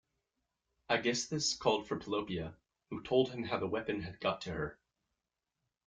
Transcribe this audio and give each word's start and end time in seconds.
Aegisthus 0.89 1.53
called 1.59 1.87
for 1.87 1.95
Pelopia, 1.99 2.55
who 2.89 3.03
told 3.03 3.29
him 3.29 3.43
how 3.43 3.59
the 3.59 3.67
weapon 3.67 4.01
had 4.01 4.19
got 4.19 4.41
to 4.41 4.51
her. 4.51 4.79